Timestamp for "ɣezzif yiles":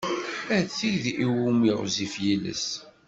1.79-2.67